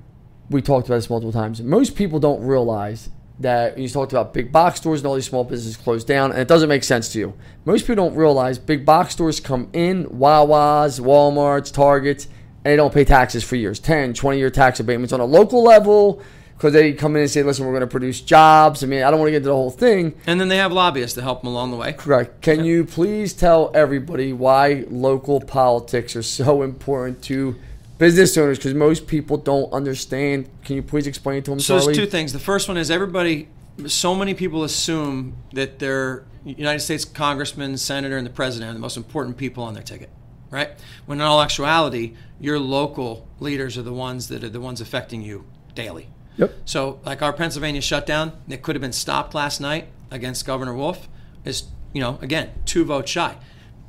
[0.49, 1.61] we talked about this multiple times.
[1.61, 5.43] Most people don't realize that you talked about big box stores and all these small
[5.43, 7.33] businesses closed down, and it doesn't make sense to you.
[7.65, 12.93] Most people don't realize big box stores come in, Wawa's, Walmart's, Targets, and they don't
[12.93, 16.21] pay taxes for years 10, 20 year tax abatements on a local level
[16.55, 18.83] because they come in and say, listen, we're going to produce jobs.
[18.83, 20.15] I mean, I don't want to get into the whole thing.
[20.25, 21.91] And then they have lobbyists to help them along the way.
[21.93, 22.41] Correct.
[22.41, 27.57] Can you please tell everybody why local politics are so important to
[27.97, 28.57] business owners?
[28.57, 30.49] Because most people don't understand.
[30.63, 31.93] Can you please explain to them, So Charlie?
[31.93, 32.33] there's two things.
[32.33, 33.47] The first one is everybody.
[33.87, 38.79] So many people assume that their United States congressman, senator, and the president are the
[38.79, 40.09] most important people on their ticket,
[40.49, 40.71] right?
[41.05, 45.21] When in all actuality, your local leaders are the ones that are the ones affecting
[45.21, 46.07] you daily.
[46.37, 46.53] Yep.
[46.65, 51.07] So, like our Pennsylvania shutdown, that could have been stopped last night against Governor Wolf,
[51.43, 53.37] is you know again two votes shy.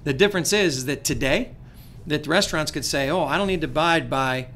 [0.05, 1.57] The difference is, is that today,
[2.07, 4.49] that restaurants could say, "Oh, I don't need to abide by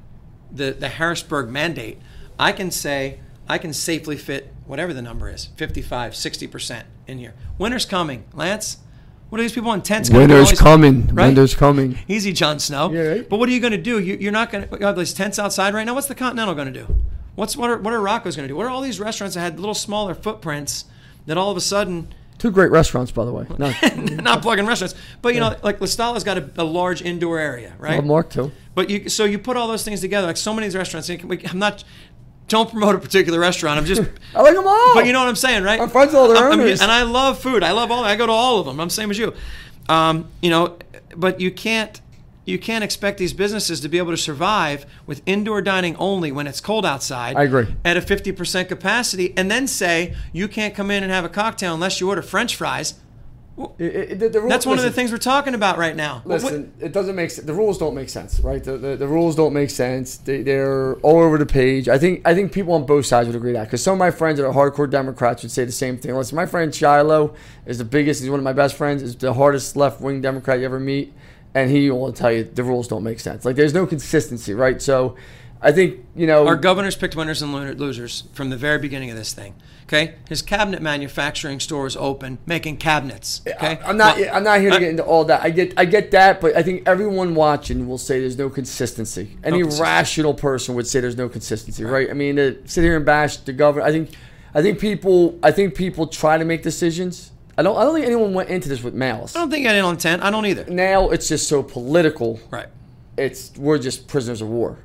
[0.52, 1.98] the the Harrisburg mandate.
[2.38, 7.18] I can say I can safely fit whatever the number is, 55, 60 percent in
[7.18, 7.34] here.
[7.58, 8.78] Winter's coming, Lance.
[9.28, 10.10] What are these people in tents?
[10.10, 11.06] Winter's these- coming.
[11.14, 11.26] right?
[11.26, 11.98] Winter's coming.
[12.08, 12.90] Easy, Jon Snow.
[12.92, 13.28] Yeah, right.
[13.28, 14.00] But what are you going to do?
[14.00, 15.94] You, you're not going to have these tents outside right now.
[15.94, 16.96] What's the Continental going to do?
[17.36, 18.56] What's what are what are Rocco's going to do?
[18.56, 20.84] What are all these restaurants that had little smaller footprints
[21.26, 23.46] that all of a sudden Two great restaurants, by the way.
[23.58, 23.70] No,
[24.22, 27.74] not plugging restaurants, but you know, like La Stalla's got a, a large indoor area,
[27.78, 27.96] right?
[27.96, 28.50] love Mark too.
[28.74, 30.26] But you so you put all those things together.
[30.26, 31.84] Like so many of these restaurants, I'm not.
[32.48, 33.78] Don't promote a particular restaurant.
[33.78, 34.00] I'm just.
[34.34, 34.94] I like them all.
[34.94, 35.78] But you know what I'm saying, right?
[35.78, 36.80] I'm friends with all their I'm- owners.
[36.80, 37.62] and I love food.
[37.62, 38.02] I love all.
[38.04, 38.80] I go to all of them.
[38.80, 39.34] I'm same as you.
[39.90, 40.78] Um, you know,
[41.14, 42.00] but you can't
[42.44, 46.46] you can't expect these businesses to be able to survive with indoor dining only when
[46.46, 47.36] it's cold outside.
[47.36, 47.66] I agree.
[47.84, 51.74] At a 50% capacity, and then say you can't come in and have a cocktail
[51.74, 52.94] unless you order French fries.
[53.78, 56.22] It- it- the- the rule- That's one of the things we're talking about right now.
[56.24, 57.46] What- Listen, it doesn't make sense.
[57.46, 58.64] The rules don't make sense, right?
[58.64, 60.16] The, the, the rules don't make sense.
[60.16, 61.86] They, they're all over the page.
[61.86, 64.10] I think I think people on both sides would agree that because some of my
[64.12, 66.14] friends that are hardcore Democrats would say the same thing.
[66.14, 67.34] Listen, my friend Shiloh
[67.66, 68.22] is the biggest.
[68.22, 69.02] He's one of my best friends.
[69.02, 71.12] Is the hardest left wing Democrat you ever meet,
[71.54, 73.44] and he will tell you the rules don't make sense.
[73.44, 74.80] Like there's no consistency, right?
[74.80, 75.16] So,
[75.62, 79.16] I think you know Our governors picked winners and losers from the very beginning of
[79.16, 79.54] this thing.
[79.84, 83.42] Okay, his cabinet manufacturing store is open, making cabinets.
[83.44, 84.16] Okay, I'm not.
[84.16, 85.42] Well, I'm not here to get into all that.
[85.42, 85.74] I get.
[85.76, 89.36] I get that, but I think everyone watching will say there's no consistency.
[89.42, 89.82] Any consistency.
[89.82, 92.08] rational person would say there's no consistency, right?
[92.08, 94.10] I mean, to sit here and bash the governor, I think.
[94.54, 95.38] I think people.
[95.42, 97.32] I think people try to make decisions.
[97.60, 97.76] I don't.
[97.76, 99.36] I don't think anyone went into this with malice.
[99.36, 100.22] I don't think I had intent.
[100.22, 100.64] I don't either.
[100.64, 102.40] Now it's just so political.
[102.50, 102.68] Right.
[103.18, 104.78] It's we're just prisoners of war.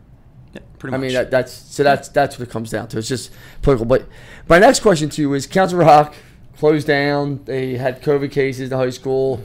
[0.54, 1.00] Yeah, pretty much.
[1.00, 2.98] I mean that, that's so that's that's what it comes down to.
[2.98, 3.86] It's just political.
[3.86, 4.10] But
[4.50, 6.16] my next question to you is: Council Rock
[6.58, 7.46] closed down.
[7.46, 9.42] They had COVID cases in the high school.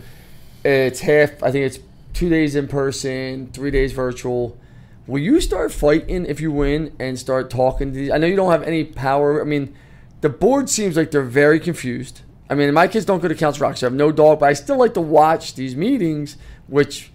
[0.65, 1.41] It's half.
[1.41, 1.79] I think it's
[2.13, 4.59] two days in person, three days virtual.
[5.07, 8.11] Will you start fighting if you win and start talking to these?
[8.11, 9.41] I know you don't have any power.
[9.41, 9.73] I mean,
[10.21, 12.23] the board seems like they're very confused.
[12.51, 14.47] I mean, my kids don't go to Council Rock, so I have no dog, but
[14.47, 16.37] I still like to watch these meetings,
[16.67, 17.13] which,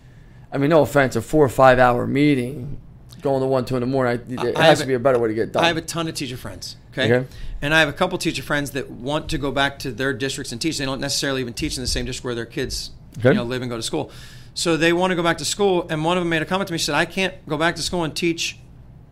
[0.52, 2.80] I mean, no offense, a four or five hour meeting
[3.26, 5.20] going to one, two in the morning, I, it I has to be a better
[5.20, 5.64] way to get done.
[5.64, 6.78] I have a ton of teacher friends.
[6.92, 7.12] Okay?
[7.12, 7.28] Okay.
[7.62, 10.52] And I have a couple teacher friends that want to go back to their districts
[10.52, 10.78] and teach.
[10.78, 13.30] They don't necessarily even teach in the same district where their kids, Okay.
[13.30, 14.12] you know, live and go to school.
[14.54, 15.88] So they want to go back to school.
[15.90, 16.78] And one of them made a comment to me.
[16.78, 18.60] She said, "I can't go back to school and teach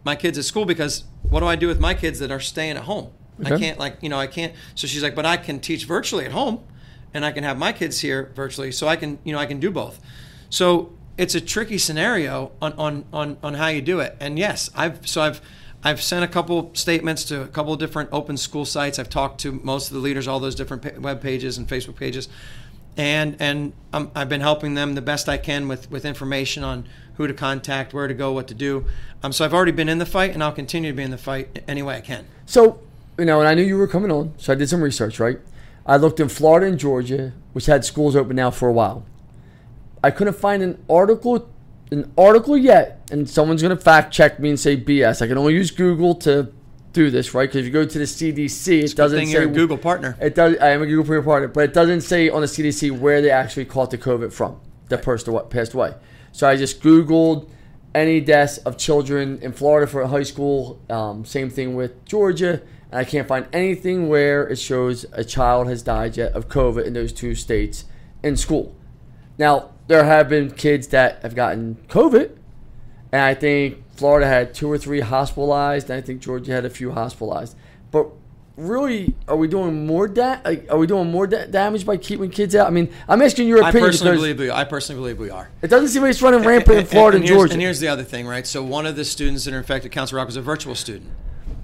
[0.05, 2.77] my kids at school because what do I do with my kids that are staying
[2.77, 3.09] at home?
[3.43, 6.25] I can't like you know I can't." So she's like, "But I can teach virtually
[6.25, 6.59] at home,
[7.13, 9.59] and I can have my kids here virtually, so I can you know I can
[9.59, 9.99] do both."
[10.49, 14.15] So it's a tricky scenario on, on, on, on how you do it.
[14.19, 15.41] And yes, I've so I've
[15.83, 18.99] I've sent a couple statements to a couple of different open school sites.
[18.99, 22.29] I've talked to most of the leaders, all those different web pages and Facebook pages,
[22.97, 26.87] and and um, I've been helping them the best I can with with information on
[27.15, 28.85] who to contact, where to go, what to do.
[29.21, 31.17] Um, so I've already been in the fight, and I'll continue to be in the
[31.17, 32.25] fight any way I can.
[32.45, 32.79] So,
[33.17, 35.39] you know, and I knew you were coming on, so I did some research, right?
[35.85, 39.05] I looked in Florida and Georgia, which had schools open now for a while.
[40.03, 41.49] I couldn't find an article
[41.91, 45.21] an article yet, and someone's going to fact check me and say BS.
[45.21, 46.51] I can only use Google to
[46.91, 47.47] do this, right?
[47.47, 50.17] Because if you go to the CDC, it doesn't say you're a Google partner.
[50.19, 50.57] It does.
[50.57, 53.65] I am a Google partner, but it doesn't say on the CDC where they actually
[53.65, 54.59] caught the COVID from.
[54.89, 55.93] The person that passed away.
[56.31, 57.49] So I just Googled
[57.95, 60.79] any deaths of children in Florida for high school.
[60.89, 62.61] Um, same thing with Georgia.
[62.93, 66.85] And I can't find anything where it shows a child has died yet of COVID
[66.85, 67.85] in those two states
[68.21, 68.75] in school.
[69.35, 72.37] Now, there have been kids that have gotten COVID,
[73.11, 76.69] and I think Florida had two or three hospitalized, and I think Georgia had a
[76.69, 77.57] few hospitalized.
[77.89, 78.09] But
[78.57, 82.29] really, are we doing more da- like, Are we doing more da- damage by keeping
[82.29, 82.67] kids out?
[82.67, 83.85] I mean, I'm asking your opinion.
[83.85, 84.51] I personally believe we.
[84.51, 85.49] I personally believe we are.
[85.63, 87.53] it doesn't seem like it's running rampant in Florida and, and, Georgia.
[87.53, 88.45] and here's the other thing, right?
[88.45, 91.09] So one of the students that are infected, Council Rock, was a virtual student.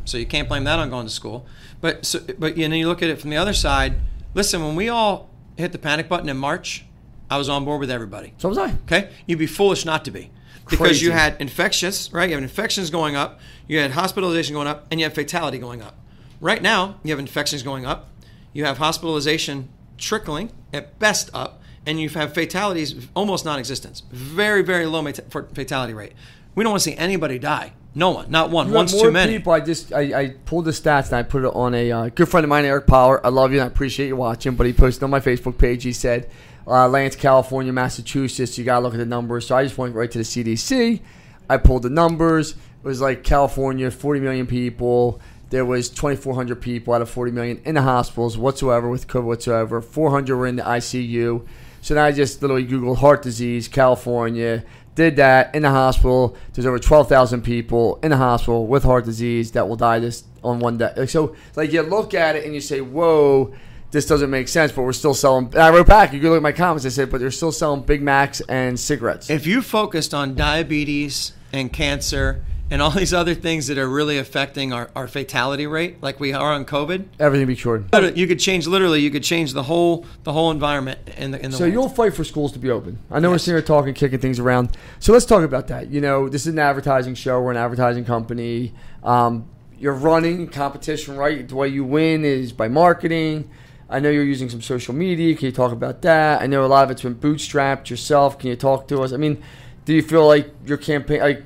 [0.10, 1.46] So you can't blame that on going to school.
[1.82, 3.96] But so, but you know, you look at it from the other side.
[4.34, 6.86] Listen, when we all hit the panic button in March,
[7.30, 8.34] I was on board with everybody.
[8.38, 8.72] so was I.
[8.86, 10.32] Okay, you'd be foolish not to be,
[10.66, 11.06] because Crazy.
[11.06, 12.28] you had infectious, right?
[12.28, 15.82] You have infections going up, you had hospitalization going up, and you have fatality going
[15.82, 15.96] up.
[16.42, 18.10] Right now, you have infections going up,
[18.54, 24.02] you have hospitalization trickling at best up, and you have fatalities almost non-existent.
[24.12, 26.14] Very, very low for- fatality rate.
[26.56, 27.74] We don't want to see anybody die.
[27.96, 28.68] No one, not one.
[28.68, 29.38] You One's have more too many.
[29.38, 29.52] people.
[29.52, 32.30] I just I, I pulled the stats and I put it on a uh, good
[32.30, 33.26] friend of mine, Eric Power.
[33.26, 34.56] I love you and I appreciate you watching.
[34.56, 35.84] But he posted on my Facebook page.
[35.84, 36.30] He said,
[36.68, 38.58] uh, "Lance, California, Massachusetts.
[38.58, 41.02] You gotta look at the numbers." So I just went right to the CDC.
[41.50, 42.52] I pulled the numbers.
[42.52, 45.20] It was like California, 40 million people.
[45.50, 49.82] There was 2,400 people out of 40 million in the hospitals whatsoever with COVID whatsoever.
[49.82, 51.46] 400 were in the ICU.
[51.82, 54.64] So then I just literally Googled heart disease, California,
[55.00, 56.36] did that in the hospital.
[56.52, 60.60] There's over 12,000 people in the hospital with heart disease that will die this on
[60.60, 60.92] one day.
[60.98, 63.54] Like, so, like you look at it and you say, "Whoa,
[63.92, 65.58] this doesn't make sense." But we're still selling.
[65.58, 66.12] I wrote back.
[66.12, 66.86] You can look at my comments.
[66.86, 71.32] I said, "But they're still selling Big Macs and cigarettes." If you focused on diabetes
[71.54, 76.02] and cancer and all these other things that are really affecting our, our fatality rate,
[76.02, 77.86] like we are on COVID, Everything be cured.
[78.16, 79.02] you could change literally.
[79.02, 81.58] You could change the whole the whole environment in the in the.
[81.58, 81.74] So world.
[81.74, 83.00] you'll fight for schools to be open.
[83.10, 83.44] I know we're Yes.
[83.44, 84.78] sitting here talking, kicking things around.
[85.00, 85.90] So let's talk about that.
[85.90, 87.42] You know, this is an advertising show.
[87.42, 88.74] We're an advertising company.
[89.04, 89.48] Um,
[89.80, 91.48] you're running competition, right?
[91.48, 93.50] The way you win is by marketing.
[93.90, 95.36] I know you're using some social media.
[95.36, 96.42] Can you talk about that?
[96.42, 98.38] I know a lot of it's been bootstrapped yourself.
[98.38, 99.14] Can you talk to us?
[99.14, 99.42] I mean,
[99.86, 101.22] do you feel like your campaign?
[101.22, 101.44] Like,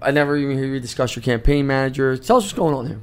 [0.00, 2.16] I never even hear you discuss your campaign manager.
[2.16, 3.00] Tell us what's going on here.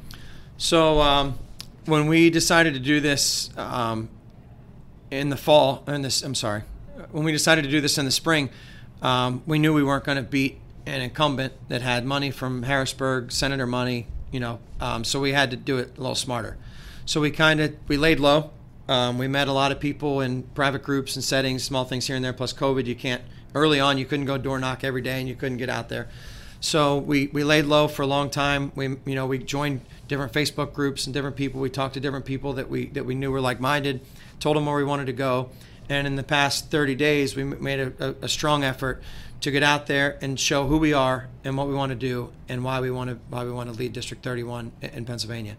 [0.57, 1.39] So um,
[1.85, 4.09] when we decided to do this um,
[5.11, 6.63] in the fall, in this, I'm sorry,
[7.11, 8.49] when we decided to do this in the spring,
[9.01, 13.31] um, we knew we weren't going to beat an incumbent that had money from Harrisburg,
[13.31, 14.59] senator money, you know.
[14.79, 16.57] Um, so we had to do it a little smarter.
[17.05, 18.51] So we kind of we laid low.
[18.87, 22.15] Um, we met a lot of people in private groups and settings, small things here
[22.15, 22.33] and there.
[22.33, 23.21] Plus COVID, you can't.
[23.55, 26.09] Early on, you couldn't go door knock every day, and you couldn't get out there.
[26.63, 28.71] So we, we laid low for a long time.
[28.73, 31.59] We you know we joined different Facebook groups and different people.
[31.59, 33.99] We talked to different people that we that we knew were like minded.
[34.39, 35.49] Told them where we wanted to go.
[35.89, 39.03] And in the past 30 days, we made a, a, strong effort
[39.41, 42.31] to get out there and show who we are and what we want to do
[42.47, 45.57] and why we want to why we want to lead District 31 in, in Pennsylvania.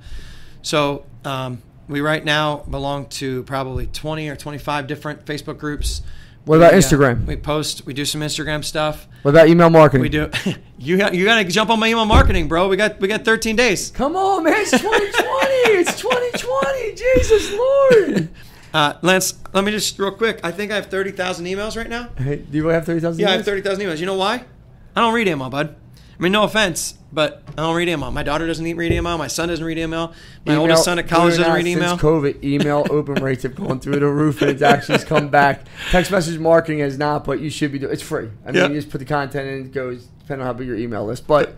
[0.63, 6.01] So um, we right now belong to probably 20 or 25 different Facebook groups.
[6.45, 7.27] What about We, uh, Instagram?
[7.27, 7.87] we post.
[7.87, 9.09] We do some Instagram stuff.
[9.23, 10.03] What about email marketing?
[10.03, 10.31] We do.
[10.79, 12.69] you got you got to jump on my email marketing, bro.
[12.69, 13.91] We got we got 13 days.
[13.91, 14.55] Come on, man!
[14.57, 14.85] It's 2020.
[15.81, 16.95] it's 2020.
[16.95, 18.29] Jesus Lord.
[18.75, 20.41] Uh, Lance, let me just real quick.
[20.43, 22.09] I think I have 30,000 emails right now.
[22.19, 23.21] Hey, do you really have thirty thousand?
[23.21, 24.01] Yeah, I have 30,000 emails.
[24.01, 24.45] You know why?
[24.97, 25.77] I don't read email, bud.
[26.19, 28.11] I mean, no offense, but I don't read email.
[28.11, 29.19] My daughter doesn't read email.
[29.19, 30.13] My son doesn't read email.
[30.47, 31.91] My oldest son at college doesn't read email.
[31.91, 35.67] Since COVID, email open rates have gone through the roof, and it's actually come back.
[35.91, 37.93] Text message marketing has not, but you should be doing.
[37.93, 38.29] It's free.
[38.45, 38.71] I mean, Yep.
[38.71, 41.27] you just put the content in, it goes depending on how big your email list.
[41.27, 41.57] But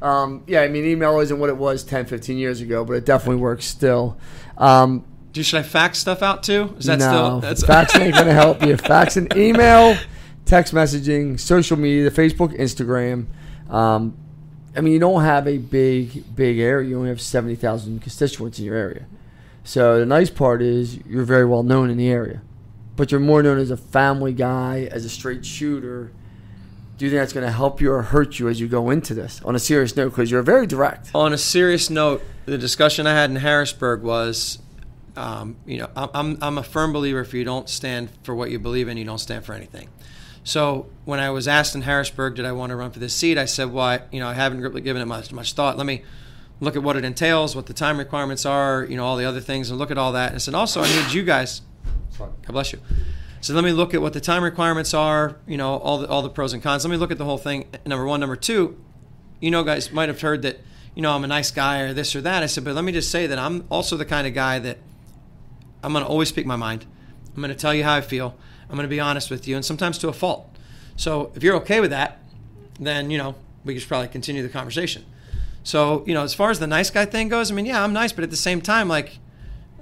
[0.00, 3.04] um, yeah, I mean, email isn't what it was 10, 15 years ago, but it
[3.04, 4.16] definitely works still.
[4.56, 6.74] Um, Do should I fax stuff out too?
[6.78, 8.76] Is that no, still that's fax ain't gonna help you.
[8.76, 9.96] Fax and email,
[10.44, 13.26] text messaging, social media, Facebook, Instagram.
[13.68, 14.16] Um,
[14.76, 16.88] I mean, you don't have a big, big area.
[16.88, 19.06] You only have seventy thousand constituents in your area.
[19.64, 22.42] So the nice part is you're very well known in the area,
[22.96, 26.12] but you're more known as a family guy, as a straight shooter.
[26.96, 29.14] Do you think that's going to help you or hurt you as you go into
[29.14, 29.40] this?
[29.44, 31.10] On a serious note, because you're very direct.
[31.14, 34.58] On a serious note, the discussion I had in Harrisburg was,
[35.14, 38.58] um, you know, I'm I'm a firm believer if you don't stand for what you
[38.58, 39.88] believe in, you don't stand for anything.
[40.44, 43.38] So when I was asked in Harrisburg, did I want to run for this seat?
[43.38, 44.00] I said, "Why?
[44.10, 45.76] you know, I haven't really given it much much thought.
[45.76, 46.02] Let me
[46.60, 49.40] look at what it entails, what the time requirements are, you know, all the other
[49.40, 50.28] things, and look at all that.
[50.28, 51.62] And I said, also, I need you guys.
[52.18, 52.80] God bless you.
[53.40, 56.22] So let me look at what the time requirements are, you know, all the all
[56.22, 56.84] the pros and cons.
[56.84, 57.68] Let me look at the whole thing.
[57.86, 58.76] Number one, number two,
[59.40, 60.58] you know, guys might have heard that,
[60.94, 62.42] you know, I'm a nice guy or this or that.
[62.42, 64.78] I said, but let me just say that I'm also the kind of guy that
[65.84, 66.84] I'm going to always speak my mind.
[67.28, 68.34] I'm going to tell you how I feel.
[68.68, 70.54] I'm going to be honest with you, and sometimes to a fault.
[70.96, 72.20] So if you're okay with that,
[72.78, 75.04] then you know we should probably continue the conversation.
[75.62, 77.92] So you know, as far as the nice guy thing goes, I mean, yeah, I'm
[77.92, 79.18] nice, but at the same time, like,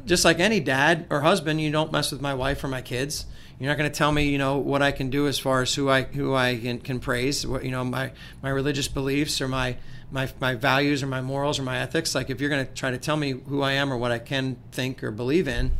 [0.04, 3.26] just like any dad or husband, you don't mess with my wife or my kids.
[3.58, 5.74] You're not going to tell me, you know, what I can do as far as
[5.74, 9.48] who I who I can, can praise, what, you know, my my religious beliefs or
[9.48, 9.76] my
[10.10, 12.14] my my values or my morals or my ethics.
[12.14, 14.18] Like, if you're going to try to tell me who I am or what I
[14.18, 15.72] can think or believe in,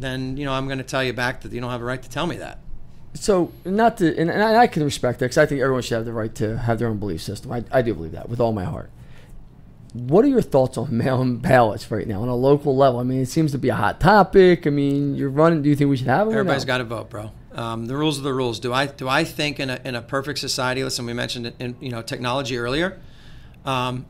[0.00, 2.02] then you know I'm going to tell you back that you don't have a right
[2.02, 2.58] to tell me that.
[3.14, 6.04] So not to, and, and I can respect that because I think everyone should have
[6.04, 7.50] the right to have their own belief system.
[7.50, 8.90] I, I do believe that with all my heart.
[9.92, 13.00] What are your thoughts on mail-in ballots right now on a local level?
[13.00, 14.66] I mean, it seems to be a hot topic.
[14.66, 15.62] I mean, you're running.
[15.62, 16.36] Do you think we should have them?
[16.36, 16.68] Everybody's no?
[16.68, 17.32] got to vote, bro.
[17.52, 18.60] Um, the rules are the rules.
[18.60, 20.84] Do I do I think in a, in a perfect society?
[20.84, 23.00] Listen, we mentioned it in you know technology earlier.
[23.64, 24.06] Um,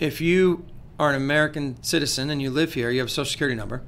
[0.00, 0.64] if you
[0.98, 3.82] are an American citizen and you live here, you have a social security number.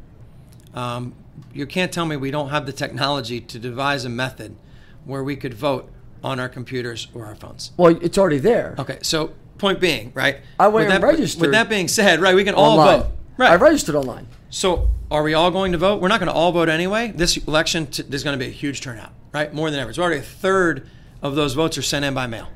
[0.75, 1.15] Um,
[1.53, 4.57] you can't tell me we don't have the technology to devise a method
[5.05, 5.91] where we could vote
[6.23, 7.73] on our computers or our phones.
[7.77, 8.75] Well, it's already there.
[8.79, 10.41] Okay, so point being, right?
[10.59, 11.41] I went and registered.
[11.41, 12.89] With that being said, right, we can online.
[12.89, 13.13] all vote.
[13.37, 13.53] Right.
[13.53, 14.27] I registered online.
[14.51, 16.03] So are we all going to vote?
[16.03, 17.13] We're not going to all vote anyway.
[17.15, 19.53] This election, t- there's going to be a huge turnout, right?
[19.55, 19.91] More than ever.
[19.91, 20.89] It's already a third
[21.23, 22.49] of those votes are sent in by mail.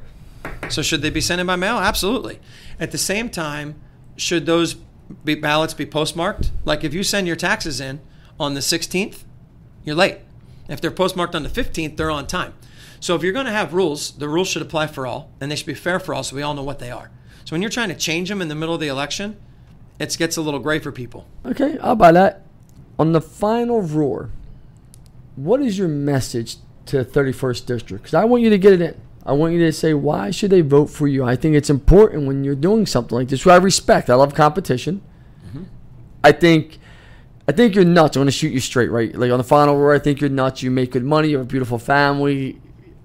[0.68, 1.76] So should they be sent in by mail?
[1.76, 2.38] Absolutely.
[2.78, 3.80] At the same time,
[4.16, 4.76] should those
[5.24, 6.50] be ballots be postmarked?
[6.64, 8.00] Like if you send your taxes in
[8.38, 9.24] on the 16th,
[9.84, 10.18] you're late.
[10.68, 12.54] If they're postmarked on the 15th, they're on time.
[13.00, 15.56] So if you're going to have rules, the rules should apply for all, and they
[15.56, 17.10] should be fair for all, so we all know what they are.
[17.44, 19.36] So when you're trying to change them in the middle of the election,
[19.98, 21.26] it gets a little gray for people.
[21.44, 22.46] Okay, I'll buy that.
[22.98, 24.30] On the final roar,
[25.36, 28.02] what is your message to 31st District?
[28.02, 29.00] Because I want you to get it in.
[29.26, 31.24] I want you to say why should they vote for you.
[31.24, 33.46] I think it's important when you're doing something like this.
[33.46, 34.10] I respect.
[34.10, 35.00] I love competition.
[35.46, 35.62] Mm-hmm.
[36.22, 36.78] I think
[37.46, 38.16] I think you're nuts.
[38.16, 39.14] I'm going to shoot you straight, right?
[39.14, 40.62] Like on the final roar, I think you're nuts.
[40.62, 41.28] You make good money.
[41.28, 42.60] You have a beautiful family.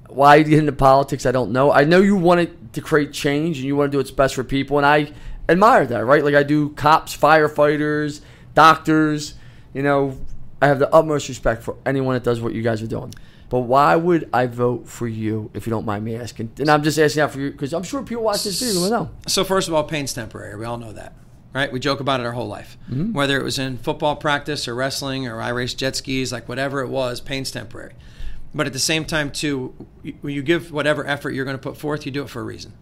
[0.08, 1.71] Why you get into politics, I don't know.
[1.71, 4.43] I know you wanted to create change and you want to do what's best for
[4.43, 5.12] people, and I
[5.47, 6.23] admire that, right?
[6.23, 8.21] Like I do cops, firefighters,
[8.55, 9.36] doctors.
[9.73, 10.17] You know,
[10.62, 13.13] I have the utmost respect for anyone that does what you guys are doing.
[13.49, 16.51] But why would I vote for you if you don't mind me asking?
[16.59, 18.89] And I'm just asking that for you because I'm sure people watch this video will
[18.89, 19.09] know.
[19.27, 20.55] So first of all, pain's temporary.
[20.55, 21.13] We all know that
[21.53, 21.71] right?
[21.71, 22.77] We joke about it our whole life.
[22.89, 23.13] Mm-hmm.
[23.13, 26.81] Whether it was in football practice or wrestling or I race jet skis, like whatever
[26.81, 27.93] it was, pain's temporary.
[28.53, 29.73] But at the same time, too,
[30.21, 32.43] when you give whatever effort you're going to put forth, you do it for a
[32.43, 32.73] reason.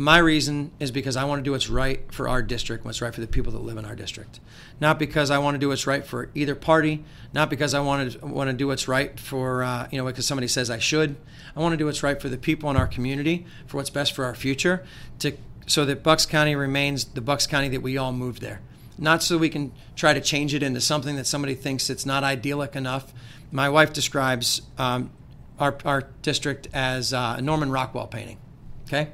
[0.00, 3.14] My reason is because I want to do what's right for our district, what's right
[3.14, 4.40] for the people that live in our district.
[4.80, 8.12] Not because I want to do what's right for either party, not because I want
[8.12, 11.16] to want to do what's right for uh, you know because somebody says I should.
[11.54, 14.14] I want to do what's right for the people in our community, for what's best
[14.14, 14.86] for our future,
[15.18, 15.36] to
[15.66, 18.62] so that Bucks County remains the Bucks County that we all moved there.
[18.96, 22.24] Not so we can try to change it into something that somebody thinks it's not
[22.24, 23.12] idyllic enough.
[23.52, 25.10] My wife describes um,
[25.58, 28.38] our, our district as uh, a Norman Rockwell painting.
[28.86, 29.10] Okay?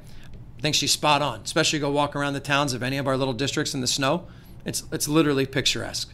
[0.66, 3.32] Think she's spot on, especially go walk around the towns of any of our little
[3.32, 4.26] districts in the snow.
[4.64, 6.12] It's, it's literally picturesque.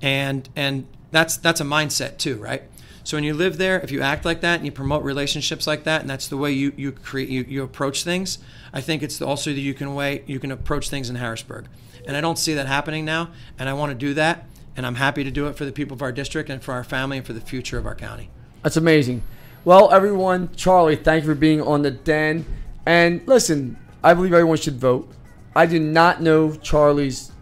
[0.00, 2.62] And, and that's, that's a mindset too, right?
[3.02, 5.82] So when you live there, if you act like that and you promote relationships like
[5.82, 8.38] that, and that's the way you you create you, you approach things,
[8.72, 11.66] I think it's also that you can way you can approach things in Harrisburg.
[12.06, 14.94] And I don't see that happening now, and I want to do that, and I'm
[14.94, 17.26] happy to do it for the people of our district and for our family and
[17.26, 18.30] for the future of our county.
[18.62, 19.24] That's amazing.
[19.64, 22.46] Well, everyone, Charlie, thank you for being on the Den.
[22.86, 25.10] And listen, I believe everyone should vote.
[25.54, 27.32] I do not know Charlie's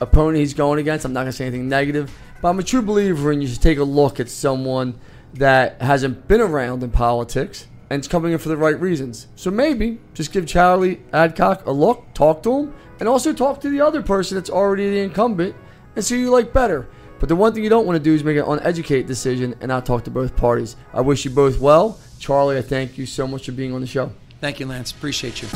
[0.00, 1.04] opponent he's going against.
[1.04, 2.16] I'm not going to say anything negative.
[2.40, 4.98] But I'm a true believer in you should take a look at someone
[5.34, 9.28] that hasn't been around in politics and is coming in for the right reasons.
[9.36, 13.70] So maybe just give Charlie Adcock a look, talk to him, and also talk to
[13.70, 15.54] the other person that's already the incumbent
[15.94, 16.88] and see who you like better.
[17.18, 19.68] But the one thing you don't want to do is make an uneducated decision and
[19.68, 20.76] not talk to both parties.
[20.92, 21.98] I wish you both well.
[22.18, 24.12] Charlie, I thank you so much for being on the show.
[24.40, 24.92] Thank you, Lance.
[24.92, 25.48] Appreciate you.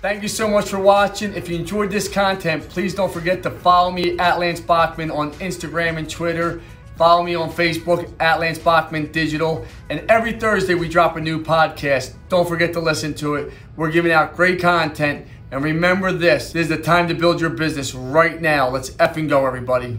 [0.00, 1.34] Thank you so much for watching.
[1.34, 5.32] If you enjoyed this content, please don't forget to follow me at Lance Bachmann on
[5.32, 6.62] Instagram and Twitter.
[6.96, 9.66] Follow me on Facebook at Lance Bachmann Digital.
[9.90, 12.14] And every Thursday we drop a new podcast.
[12.30, 13.52] Don't forget to listen to it.
[13.76, 15.26] We're giving out great content.
[15.50, 18.70] And remember this, this is the time to build your business right now.
[18.70, 19.98] Let's effing go, everybody.